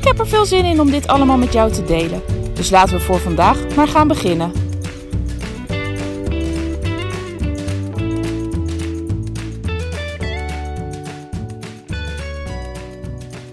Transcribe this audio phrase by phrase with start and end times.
[0.00, 2.22] Ik heb er veel zin in om dit allemaal met jou te delen.
[2.54, 4.52] Dus laten we voor vandaag maar gaan beginnen.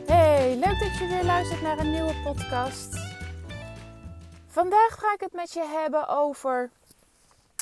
[0.06, 2.96] Hey, leuk dat je weer luistert naar een nieuwe podcast.
[4.48, 6.70] Vandaag ga ik het met je hebben over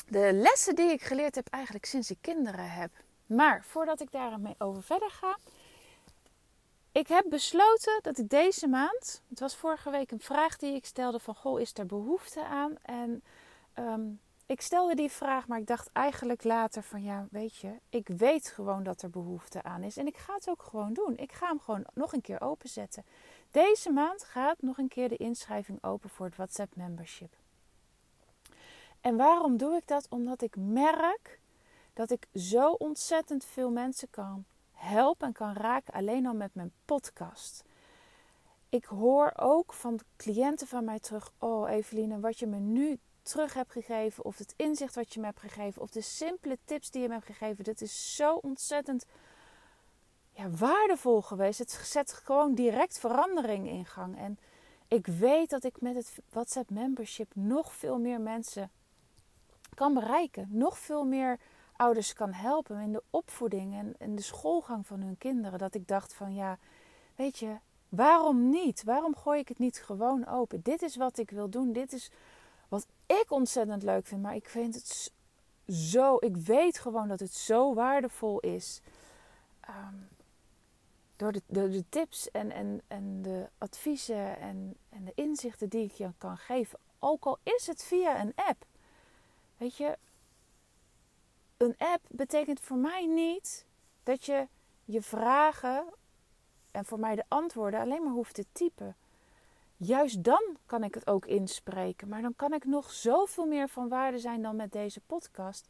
[0.08, 2.90] de lessen die ik geleerd heb eigenlijk sinds ik kinderen heb.
[3.26, 5.36] Maar voordat ik daarmee over verder ga,
[6.96, 10.84] ik heb besloten dat ik deze maand, het was vorige week een vraag die ik
[10.86, 12.74] stelde van goh, is er behoefte aan?
[12.82, 13.22] En
[13.72, 14.06] ehm,
[14.46, 18.48] ik stelde die vraag, maar ik dacht eigenlijk later van ja, weet je, ik weet
[18.48, 19.96] gewoon dat er behoefte aan is.
[19.96, 21.16] En ik ga het ook gewoon doen.
[21.16, 23.04] Ik ga hem gewoon nog een keer openzetten.
[23.50, 27.34] Deze maand gaat nog een keer de inschrijving open voor het WhatsApp membership.
[29.00, 30.06] En waarom doe ik dat?
[30.08, 31.40] Omdat ik merk
[31.92, 34.44] dat ik zo ontzettend veel mensen kan
[34.86, 37.64] helpen en kan raken alleen al met mijn podcast.
[38.68, 43.54] Ik hoor ook van cliënten van mij terug: Oh, Eveline, wat je me nu terug
[43.54, 47.02] hebt gegeven, of het inzicht wat je me hebt gegeven, of de simpele tips die
[47.02, 49.06] je me hebt gegeven, dat is zo ontzettend
[50.36, 51.58] ja, waardevol geweest.
[51.58, 54.18] Het zet gewoon direct verandering in gang.
[54.18, 54.38] En
[54.88, 58.70] ik weet dat ik met het WhatsApp membership nog veel meer mensen
[59.74, 60.48] kan bereiken.
[60.50, 61.38] Nog veel meer
[61.76, 65.58] ouders kan helpen in de opvoeding en in de schoolgang van hun kinderen.
[65.58, 66.58] Dat ik dacht van ja,
[67.14, 67.56] weet je,
[67.88, 68.84] waarom niet?
[68.84, 70.62] Waarom gooi ik het niet gewoon open?
[70.62, 71.72] Dit is wat ik wil doen.
[71.72, 72.10] Dit is
[72.68, 74.22] wat ik ontzettend leuk vind.
[74.22, 75.12] Maar ik vind het
[75.68, 78.80] zo, ik weet gewoon dat het zo waardevol is.
[79.60, 79.94] Ehm,
[81.16, 85.92] door de, de, tips en, en, en de adviezen en, en de inzichten die ik
[85.92, 86.78] je kan geven.
[86.98, 88.64] Ook al is het via een app.
[89.56, 89.98] Weet je,
[91.56, 93.66] een app betekent voor mij niet
[94.02, 94.46] dat je
[94.84, 95.84] je vragen
[96.70, 98.96] en voor mij de antwoorden alleen maar hoeft te typen.
[99.76, 103.88] Juist dan kan ik het ook inspreken, maar dan kan ik nog zoveel meer van
[103.88, 105.68] waarde zijn dan met deze podcast,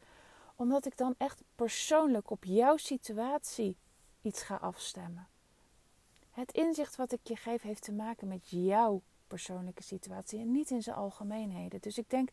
[0.55, 3.75] omdat ik dan echt persoonlijk op jouw situatie
[4.21, 5.27] iets ga afstemmen.
[6.31, 10.71] Het inzicht wat ik je geef heeft te maken met jouw persoonlijke situatie en niet
[10.71, 11.81] in zijn algemeenheden.
[11.81, 12.29] Dus ik denk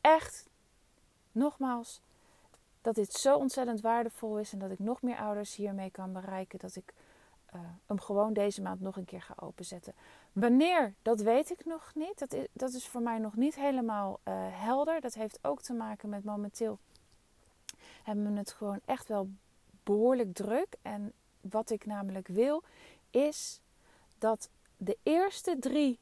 [0.00, 0.48] echt,
[1.32, 2.00] nogmaals,
[2.80, 6.58] dat dit zo ontzettend waardevol is en dat ik nog meer ouders hiermee kan bereiken.
[6.58, 6.94] Dat ik
[7.54, 9.94] uh, hem gewoon deze maand nog een keer ga openzetten.
[10.32, 12.18] Wanneer, dat weet ik nog niet.
[12.18, 15.00] Dat is, dat is voor mij nog niet helemaal uh, helder.
[15.00, 16.78] Dat heeft ook te maken met momenteel
[18.02, 19.28] hebben we het gewoon echt wel
[19.82, 20.76] behoorlijk druk.
[20.82, 22.62] En wat ik namelijk wil,
[23.10, 23.60] is
[24.18, 25.98] dat de eerste drie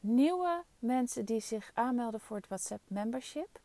[0.00, 3.60] nieuwe mensen die zich aanmelden voor het WhatsApp membership,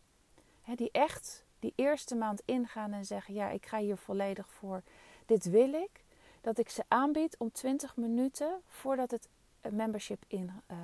[0.62, 4.84] hè, die echt die eerste maand ingaan en zeggen: Ja, ik ga hier volledig voor,
[5.26, 6.04] dit wil ik.
[6.42, 9.30] Dat ik ze aanbied om 20 minuten voordat het
[9.70, 10.78] membership in uh,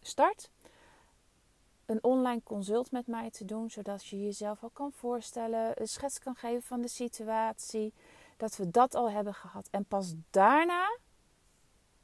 [0.00, 0.50] start.
[1.86, 6.18] Een online consult met mij te doen, zodat je jezelf al kan voorstellen, een schets
[6.18, 7.92] kan geven van de situatie.
[8.36, 9.68] Dat we dat al hebben gehad.
[9.70, 10.98] En pas daarna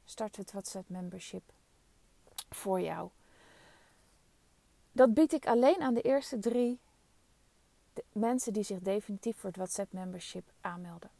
[0.05, 1.43] starten we het WhatsApp membership
[2.49, 3.11] voor jou.
[4.93, 6.79] Dat bied ik alleen aan de eerste drie
[8.12, 11.10] mensen die zich definitief voor het WhatsApp membership aanmelden.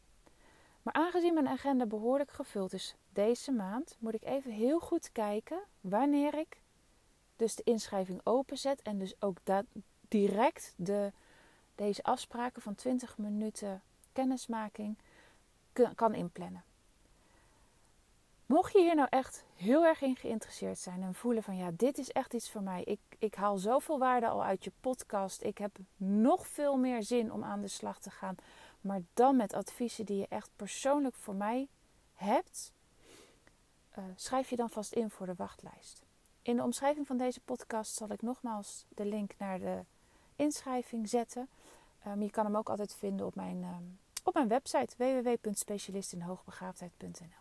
[0.81, 5.59] Maar aangezien mijn agenda behoorlijk gevuld is deze maand, moet ik even heel goed kijken
[5.81, 6.61] wanneer ik
[7.35, 9.37] dus de inschrijving openzet en dus ook
[10.07, 11.11] direct de,
[11.75, 13.81] deze afspraken van 20 minuten
[14.13, 14.97] kennismaking
[15.95, 16.63] kan inplannen.
[18.49, 21.97] Mocht je hier nou echt heel erg in geïnteresseerd zijn en voelen van ja, dit
[21.97, 22.83] is echt iets voor mij.
[22.83, 25.43] Ik, ik haal zoveel waarde al uit je podcast.
[25.43, 28.35] Ik heb nog veel meer zin om aan de slag te gaan.
[28.81, 31.67] Maar dan met adviezen die je echt persoonlijk voor mij
[32.13, 32.71] hebt.
[33.97, 36.05] Uh, schrijf je dan vast in voor de wachtlijst.
[36.41, 39.79] In de omschrijving van deze podcast zal ik nogmaals de link naar de
[40.35, 41.49] inschrijving zetten.
[42.07, 47.38] Um, je kan hem ook altijd vinden op mijn, um, op mijn website www.specialistinhoogbegaafdheid.nl.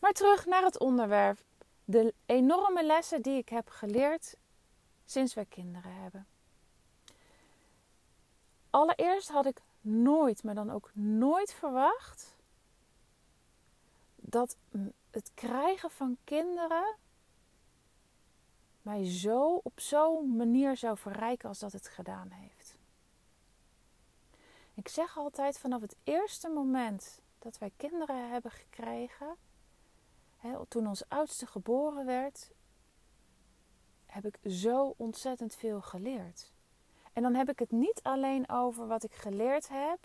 [0.00, 1.38] Maar terug naar het onderwerp.
[1.84, 4.36] De enorme lessen die ik heb geleerd
[5.04, 6.26] sinds wij kinderen hebben.
[8.70, 12.36] Allereerst had ik nooit, maar dan ook nooit verwacht
[14.16, 14.56] dat
[15.10, 16.96] het krijgen van kinderen
[18.82, 22.78] mij zo op zo'n manier zou verrijken als dat het gedaan heeft.
[24.74, 29.36] Ik zeg altijd vanaf het eerste moment dat wij kinderen hebben gekregen,
[30.68, 32.50] toen ons oudste geboren werd,
[34.06, 36.52] heb ik zo ontzettend veel geleerd.
[37.12, 39.98] En dan heb ik het niet alleen over wat ik geleerd heb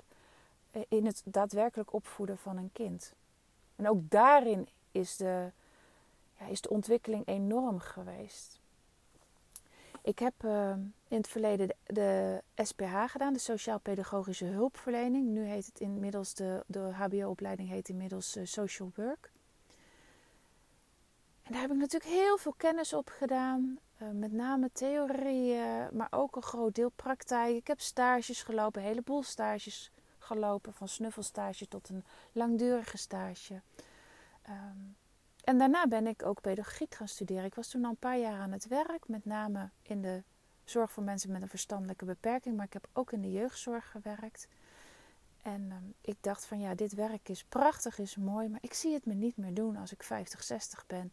[0.71, 3.13] eh, in het daadwerkelijk opvoeden van een kind.
[3.75, 5.51] En ook daarin is de,
[6.39, 8.59] ja, is de ontwikkeling enorm geweest.
[10.01, 10.69] Ik heb uh,
[11.07, 15.27] in het verleden de, SPH gedaan, de Sociaal-Pedagogische Hulpverlening.
[15.27, 19.31] Nu heet het inmiddels, de, de HBO-opleiding heet inmiddels uh, Social Work.
[21.45, 23.79] En daar heb ik natuurlijk heel veel kennis op gedaan.
[24.01, 27.55] Uh, met name theorieën, maar ook een groot deel praktijk.
[27.55, 30.73] Ik heb stages gelopen, een heleboel stages gelopen.
[30.73, 33.61] Van snuffelstage tot een langdurige stage.
[34.49, 34.95] Um,
[35.43, 37.45] en daarna ben ik ook pedagogiek gaan studeren.
[37.45, 40.23] Ik was toen al een paar jaar aan het werk, met name in de
[40.63, 44.47] zorg voor mensen met een verstandelijke beperking, maar ik heb ook in de jeugdzorg gewerkt.
[45.45, 48.93] En um, ik dacht van ja, dit werk is prachtig, is mooi, maar ik zie
[48.93, 51.11] het me niet meer doen als ik 50, 60 ben.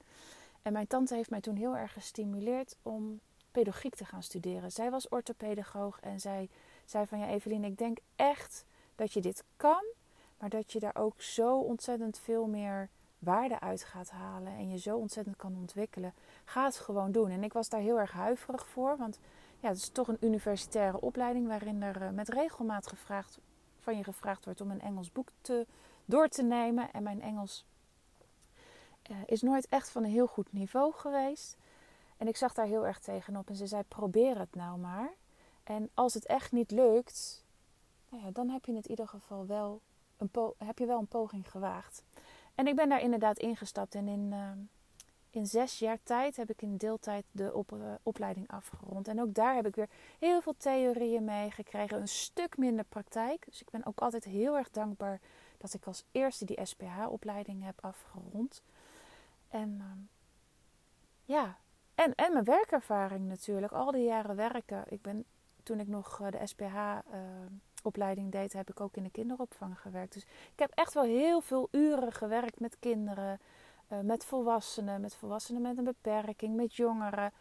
[0.62, 3.20] En mijn tante heeft mij toen heel erg gestimuleerd om
[3.50, 4.72] pedagogiek te gaan studeren.
[4.72, 6.48] Zij was orthopedagoog en zij
[6.84, 8.64] zei van ja, Evelien, ik denk echt
[8.94, 9.84] dat je dit kan,
[10.38, 12.88] maar dat je daar ook zo ontzettend veel meer
[13.18, 16.14] waarde uit gaat halen en je zo ontzettend kan ontwikkelen,
[16.44, 17.30] ga het gewoon doen.
[17.30, 19.18] En ik was daar heel erg huiverig voor, want
[19.60, 23.38] ja, het is toch een universitaire opleiding waarin er eh, met regelmaat gevraagd,
[23.82, 25.66] van je gevraagd wordt om een Engels boek te,
[26.04, 26.92] door te nemen.
[26.92, 27.64] En mijn Engels
[29.10, 31.56] uh, is nooit echt van een heel goed niveau geweest.
[32.16, 35.12] En ik zag daar heel erg tegenop en ze zei: probeer het nou maar.
[35.64, 37.44] En als het echt niet lukt,
[38.08, 39.80] nou ja, dan heb je in ieder geval wel
[40.16, 42.04] een, heb je wel een poging gewaagd.
[42.54, 43.94] En ik ben daar inderdaad ingestapt.
[43.94, 44.50] En in, uh,
[45.34, 49.08] in zes jaar tijd heb ik in deeltijd de uh, opleiding afgerond.
[49.08, 49.88] En ook daar heb ik weer
[50.18, 52.00] heel veel theorieën mee gekregen.
[52.00, 53.44] Een stuk minder praktijk.
[53.44, 55.20] Dus ik ben ook altijd heel erg dankbaar
[55.58, 58.62] dat ik als eerste die SPH-opleiding heb afgerond.
[59.48, 59.84] En uh,
[61.24, 61.56] ja,
[61.94, 63.72] en, mijn werkervaring natuurlijk.
[63.72, 64.84] Al die jaren werken.
[64.88, 65.24] Ik ben
[65.62, 66.76] toen ik nog eh, de SPH
[67.82, 70.12] opleiding deed, heb ik ook in de kinderopvang gewerkt.
[70.12, 73.40] Dus ik heb echt wel heel veel uren gewerkt met kinderen,
[74.00, 77.32] met volwassenen, met volwassenen met een beperking, met jongeren.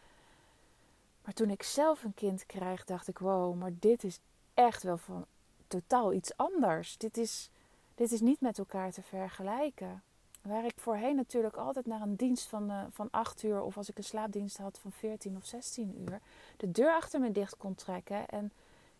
[1.23, 4.19] Maar toen ik zelf een kind kreeg, dacht ik: wow, maar dit is
[4.53, 5.25] echt wel van
[5.67, 6.97] totaal iets anders.
[6.97, 7.49] Dit is,
[7.95, 10.03] dit is niet met elkaar te vergelijken.
[10.41, 13.89] Waar ik voorheen natuurlijk altijd naar een dienst van, uh, van 8 uur of als
[13.89, 16.19] ik een slaapdienst had van 14 of 16 uur,
[16.57, 18.27] de deur achter me dicht kon trekken.
[18.27, 18.51] En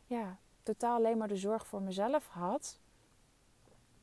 [0.05, 2.77] ja, totaal alleen maar de zorg voor mezelf had.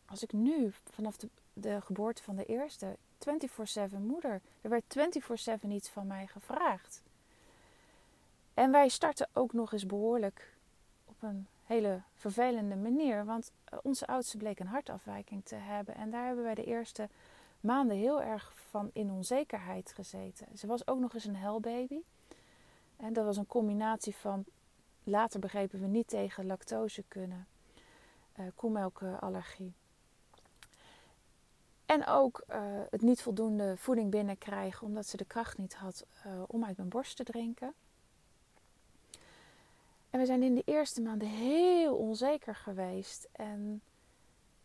[0.07, 4.41] Als ik nu vanaf de, de geboorte van de eerste 24/7 moeder.
[4.61, 7.03] Er werd 24/7 iets van mij gevraagd.
[8.55, 10.57] En wij starten ook nog eens behoorlijk
[11.05, 13.25] op een hele vervelende manier.
[13.25, 15.95] Want eh, onze oudste bleek een hartafwijking te hebben.
[15.95, 17.09] En daar hebben wij de eerste
[17.61, 20.47] maanden heel erg van in onzekerheid gezeten.
[20.59, 22.01] Ze was ook nog eens een helbaby.
[22.97, 24.45] En dat was een combinatie van
[25.09, 27.47] Later begrepen we niet tegen lactose kunnen,
[28.39, 29.73] uh, koemelkallergie.
[31.89, 32.57] En ook uh,
[32.91, 36.89] het niet voldoende voeding binnenkrijgen omdat ze de kracht niet had uh, om uit mijn
[36.89, 37.75] borst te drinken.
[40.11, 43.29] En we zijn in de eerste maanden heel onzeker geweest.
[43.33, 43.81] En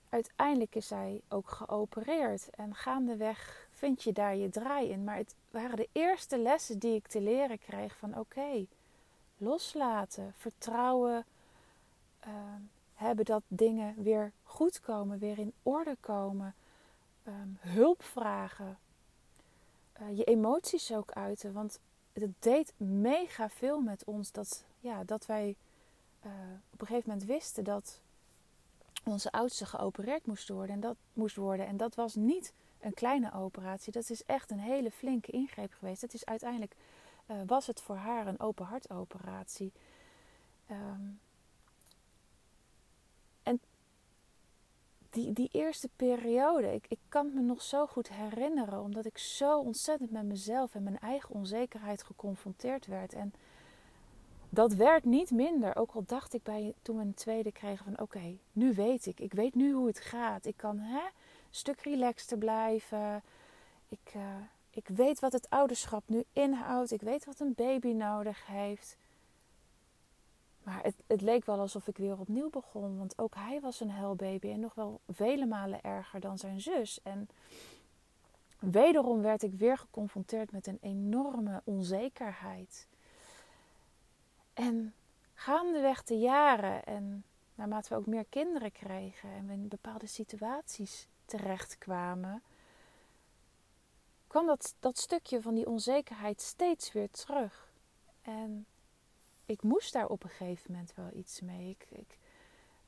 [0.09, 2.49] uiteindelijk is zij ook geopereerd.
[2.49, 5.03] En gaandeweg vind je daar je draai in.
[5.03, 8.65] Maar het waren de eerste lessen die ik te leren kreeg van oké,
[9.37, 11.25] loslaten, vertrouwen
[12.27, 12.33] uh,
[12.93, 16.55] hebben dat dingen weer goed komen, weer in orde komen,
[17.27, 18.77] um, hulp vragen,
[20.01, 21.53] uh, je emoties ook uiten.
[21.53, 21.79] Want
[22.13, 25.55] het deed mega veel met ons dat, ja, dat wij
[26.25, 26.31] uh,
[26.69, 27.99] op een gegeven moment wisten dat
[29.03, 30.75] onze oudste geopereerd moest worden.
[30.75, 31.67] En dat moest worden.
[31.67, 33.91] En dat was niet een kleine operatie.
[33.91, 36.01] Dat is echt een hele flinke ingreep geweest.
[36.01, 36.75] Het is uiteindelijk
[37.27, 39.71] uh, was het voor haar een open hartoperatie.
[40.71, 41.19] Um,
[45.13, 49.59] die, die eerste periode, ik, ik kan me nog zo goed herinneren, omdat ik zo
[49.59, 53.13] ontzettend met mezelf en mijn eigen onzekerheid geconfronteerd werd.
[53.13, 53.33] En
[54.49, 57.99] dat werd niet minder, ook al dacht ik bij, toen we een tweede kregen van
[57.99, 60.45] oké, nu weet ik, ik weet nu hoe het gaat.
[60.45, 61.11] Ik kan hè, een
[61.49, 63.23] stuk relaxter blijven.
[63.89, 64.21] Ik, uh,
[64.69, 66.91] ik weet wat het ouderschap nu inhoudt.
[66.91, 68.97] Ik weet wat een baby nodig heeft.
[70.63, 72.97] Maar het, leek wel alsof ik weer opnieuw begon.
[72.97, 74.51] Want ook hij was een huilbaby.
[74.51, 77.01] En nog wel vele malen erger dan zijn zus.
[77.01, 77.29] En
[78.59, 82.87] wederom werd ik weer geconfronteerd met een enorme onzekerheid.
[84.53, 84.93] En
[85.33, 87.23] gaandeweg de jaren en
[87.55, 92.43] naarmate we ook meer kinderen kregen en we in bepaalde situaties terechtkwamen,
[94.27, 97.71] kwam dat, dat stukje van die onzekerheid steeds weer terug.
[98.21, 98.65] En
[99.45, 101.69] ik moest daar op een gegeven moment wel iets mee.
[101.69, 102.17] Ik, ik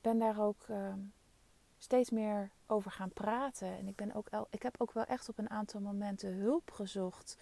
[0.02, 1.00] ben daar ook ehm,
[1.78, 3.78] steeds meer over gaan praten.
[3.78, 7.38] En ik, ben ook, ik heb ook wel echt op een aantal momenten hulp gezocht.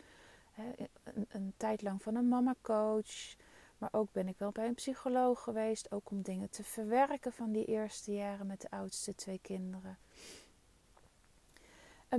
[1.03, 3.35] een, een tijd lang van een mama-coach.
[3.77, 5.91] Maar ook ben ik wel bij een psycholoog geweest.
[5.91, 9.97] Ook om dingen te verwerken van die eerste jaren met de oudste twee kinderen.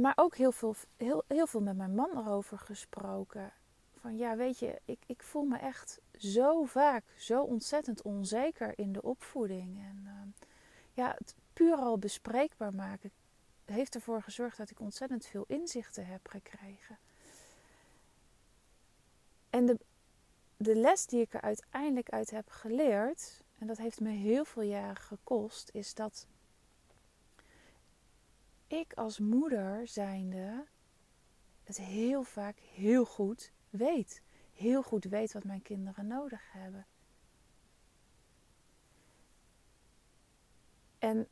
[0.01, 3.53] Maar ook heel veel, heel, heel veel met mijn man erover gesproken.
[4.05, 8.93] Van ja, weet je, ik, ik voel me echt zo vaak zo ontzettend onzeker in
[8.93, 9.79] de opvoeding.
[9.79, 10.47] En uh,
[10.93, 13.11] ja, het puur al bespreekbaar maken
[13.65, 16.99] heeft ervoor gezorgd dat ik ontzettend veel inzichten heb gekregen.
[19.51, 19.79] En de,
[20.57, 24.63] de les die ik er uiteindelijk uit heb geleerd, en dat heeft me heel veel
[24.63, 26.27] jaren gekost, is dat
[28.67, 30.65] ik als moeder zijnde
[31.63, 34.23] het heel vaak heel goed weet.
[34.52, 36.87] Heel goed weet wat mijn kinderen nodig hebben.
[40.99, 41.28] En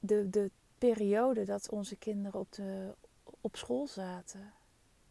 [0.00, 2.94] de, de periode dat onze kinderen op, de,
[3.40, 4.52] op school zaten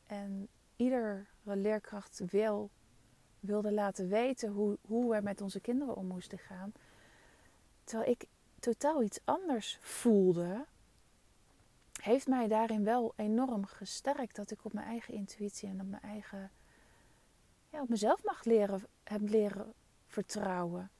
[0.06, 2.70] en iedere leerkracht wel
[3.40, 6.72] wilde laten weten hoe, hoe we met onze kinderen om moesten gaan.
[7.84, 8.28] Terwijl ik
[8.60, 10.66] totaal iets anders voelde,
[12.08, 16.02] heeft mij daarin wel enorm gesterkt dat ik op mijn eigen intuïtie en op mijn
[16.02, 16.52] eigen,
[17.70, 19.74] ja, op mezelf mag leren, heb leren
[20.06, 20.92] vertrouwen.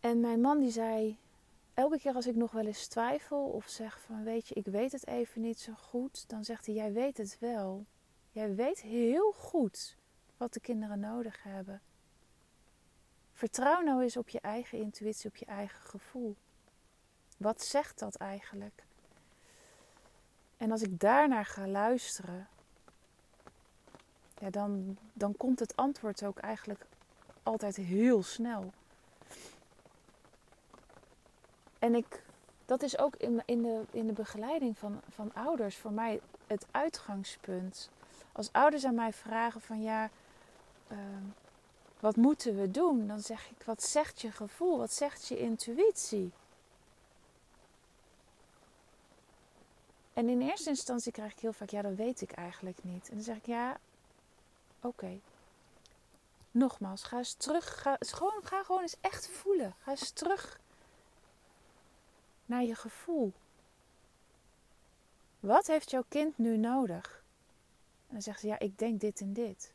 [0.00, 1.18] En mijn man die zei,
[1.74, 4.92] elke keer als ik nog wel eens twijfel of zeg van weet je, ik weet
[4.92, 7.86] het even niet zo goed, dan zegt hij, jij weet het wel.
[8.30, 9.96] Jij weet heel goed
[10.36, 11.80] wat de kinderen nodig hebben.
[13.32, 16.36] Vertrouw nou eens op je eigen intuïtie, op je eigen gevoel.
[17.40, 18.84] Wat zegt dat eigenlijk?
[20.56, 22.48] En als ik daarnaar ga luisteren,
[24.38, 26.86] ja, dan, dan komt het antwoord ook eigenlijk
[27.42, 28.72] altijd heel snel.
[31.78, 32.24] En ik,
[32.66, 36.66] dat is ook in, in, de, in de begeleiding van, van ouders voor mij het
[36.70, 37.90] uitgangspunt.
[38.32, 40.10] Als ouders aan mij vragen van ja,
[40.88, 41.24] ehm,
[42.00, 43.06] wat moeten we doen?
[43.06, 44.78] Dan zeg ik, wat zegt je gevoel?
[44.78, 46.32] Wat zegt je intuïtie?
[50.20, 53.08] En in eerste instantie krijg ik heel vaak, ja, dat weet ik eigenlijk niet.
[53.08, 53.80] En dan zeg ik, ja,
[54.80, 55.18] oké.
[56.50, 57.80] Nogmaals, ga eens terug.
[57.82, 59.74] Ga, gewoon, ga gewoon eens echt voelen.
[59.78, 60.60] Ga eens terug
[62.46, 63.32] naar je gevoel.
[65.40, 67.22] Wat heeft jouw kind nu nodig?
[68.06, 69.72] En dan zegt ze, ja, ik denk dit en dit.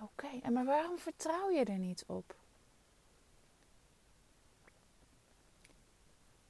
[0.00, 2.34] Oké, en maar waarom vertrouw je er niet op?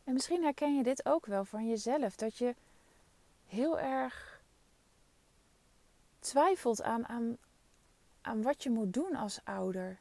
[0.05, 2.55] En misschien herken je dit ook wel van jezelf, dat je
[3.51, 4.43] heel erg
[6.19, 7.37] twijfelt aan, aan,
[8.21, 9.99] aan wat je moet doen als ouder.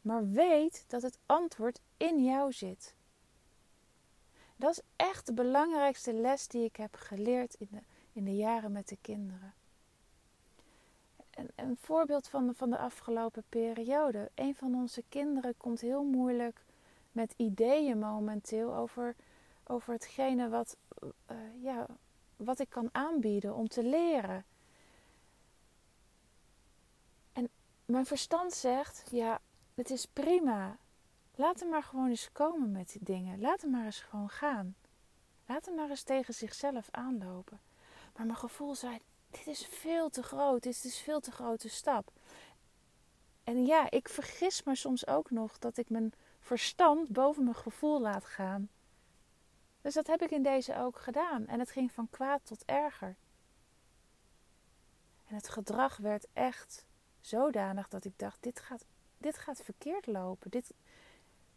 [0.00, 2.94] Maar weet dat het antwoord in jou zit.
[4.56, 7.80] Dat is echt de belangrijkste les die ik heb geleerd in de,
[8.12, 9.54] in de jaren met de kinderen.
[11.30, 14.30] Een, een voorbeeld van de, van de afgelopen periode.
[14.34, 16.64] Een van onze kinderen komt heel moeilijk
[17.12, 19.14] met ideeën momenteel over,
[19.66, 21.86] over hetgene wat, uh, ja,
[22.36, 24.44] wat ik kan aanbieden om te leren.
[27.32, 27.48] En
[27.84, 29.40] mijn verstand zegt: ja,
[29.74, 30.76] het is prima.
[31.34, 33.40] Laat hem maar gewoon eens komen met die dingen.
[33.40, 34.76] Laat hem maar eens gewoon gaan.
[35.46, 37.60] Laat hem maar eens tegen zichzelf aanlopen.
[38.16, 38.98] Maar mijn gevoel zei:
[39.30, 40.62] dit is veel te groot.
[40.62, 42.12] Dit is veel te grote stap.
[43.44, 48.00] En ja, ik vergis me soms ook nog dat ik mijn verstand boven mijn gevoel
[48.00, 48.68] laat gaan.
[49.84, 51.46] Dus dat heb ik in deze ook gedaan.
[51.46, 53.16] En het ging van kwaad tot erger.
[55.26, 56.86] En het gedrag werd echt
[57.20, 58.86] zodanig dat ik dacht: dit gaat,
[59.18, 60.50] dit gaat verkeerd lopen.
[60.50, 60.74] Dit,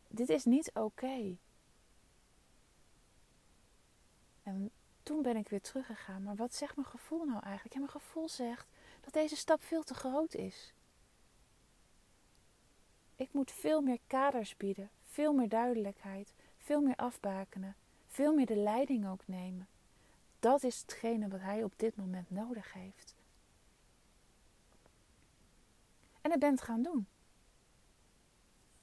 [0.07, 1.37] dit is niet oké.
[4.43, 4.71] En
[5.03, 6.23] toen ben ik weer teruggegaan.
[6.23, 7.75] Maar wat zegt mijn gevoel nou eigenlijk?
[7.75, 8.67] Mijn gevoel zegt
[9.01, 10.73] dat deze stap veel te groot is.
[13.15, 17.75] Ik moet veel meer kaders bieden, veel meer duidelijkheid, veel meer afbakenen,
[18.17, 19.67] veel meer de leiding ook nemen.
[20.39, 23.15] Dat is hetgene wat hij op dit moment nodig heeft.
[26.21, 27.07] En het gaan doen.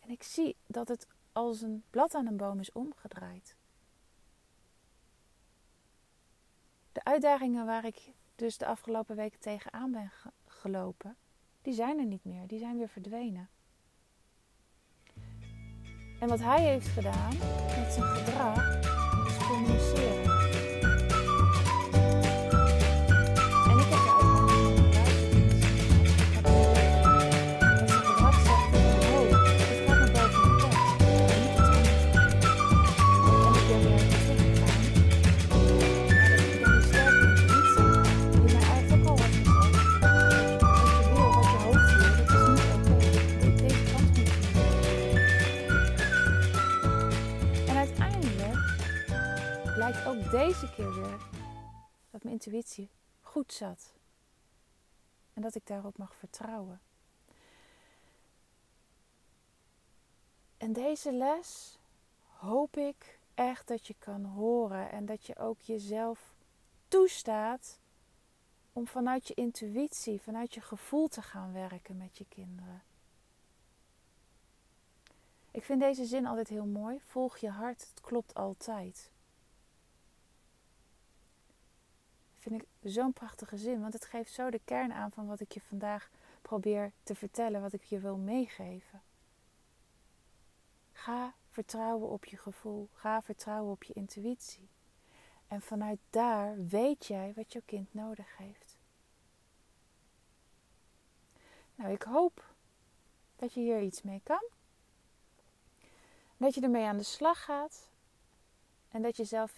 [0.01, 3.57] En ik zie dat het als een blad aan een boom is omgedraaid.
[6.93, 10.13] De uitdagingen waar ik dus de afgelopen weken tegenaan ben
[10.47, 11.17] gelopen,
[11.63, 12.47] die zijn er niet meer.
[12.47, 13.49] Die zijn weer verdwenen.
[16.21, 17.37] En wat hij heeft gedaan
[17.81, 18.94] met zijn gedrag
[19.45, 20.24] is communiceren.
[20.24, 20.24] deze
[53.55, 53.93] zat.
[55.35, 56.81] En dat ik daarop mag vertrouwen.
[60.57, 61.79] En deze les
[62.37, 66.35] hoop ik echt dat je kan horen en dat je ook jezelf
[66.89, 67.79] toestaat
[68.73, 72.83] om vanuit je intuïtie, vanuit je gevoel te gaan werken met je kinderen.
[75.51, 77.01] Ik vind deze zin altijd heel mooi.
[77.01, 79.11] Volg je hart, het klopt altijd.
[82.45, 85.53] Vind ik zo'n prachtige zin, want het geeft zo de kern aan van wat ik
[85.53, 86.11] je vandaag
[86.43, 89.03] probeer te vertellen, wat ik je wil meegeven.
[90.93, 94.69] Ga vertrouwen op je gevoel, ga vertrouwen op je intuïtie.
[95.49, 98.79] En vanuit daar weet jij wat jouw kind nodig heeft.
[101.75, 102.55] Nou, ik hoop
[103.37, 104.45] dat je hier iets mee kan.
[106.37, 107.89] Dat je ermee aan de slag gaat.
[108.89, 109.53] En dat je zelf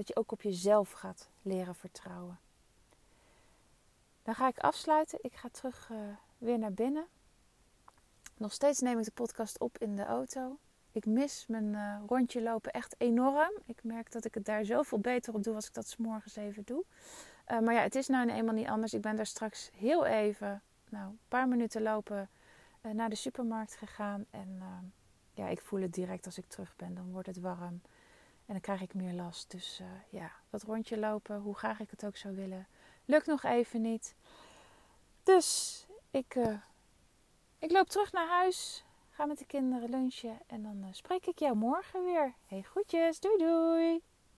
[0.00, 2.38] dat je ook op jezelf gaat leren vertrouwen.
[4.22, 5.18] Dan ga ik afsluiten.
[5.22, 5.98] Ik ga terug uh,
[6.38, 7.06] weer naar binnen.
[8.36, 10.58] Nog steeds neem ik de podcast op in de auto.
[10.92, 13.52] Ik mis mijn uh, rondje lopen echt enorm.
[13.64, 16.36] Ik merk dat ik het daar zoveel beter op doe als ik dat s morgens
[16.36, 16.84] even doe.
[17.48, 18.94] Uh, maar ja, het is nou eenmaal niet anders.
[18.94, 22.28] Ik ben daar straks heel even, nou, een paar minuten lopen
[22.92, 24.26] naar de supermarkt gegaan.
[24.30, 24.62] En
[25.32, 26.94] ja, ik voel het direct als ik terug ben.
[26.94, 27.80] Dan wordt het warm.
[28.50, 29.50] En dan krijg ik meer last.
[29.50, 32.66] Dus uh, ja, dat rondje lopen, hoe graag ik het ook zou willen,
[33.04, 34.14] lukt nog even niet.
[35.22, 36.56] Dus ik, uh,
[37.58, 41.38] ik loop terug naar huis, ga met de kinderen lunchen en dan uh, spreek ik
[41.38, 42.34] jou morgen weer.
[42.46, 44.09] Hey, groetjes, doei doei!